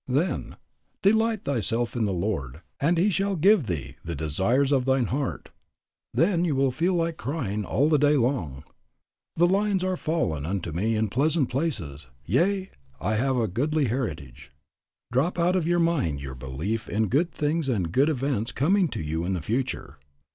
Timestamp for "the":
2.05-2.11, 4.03-4.15, 7.87-7.99, 9.35-9.45, 19.35-19.39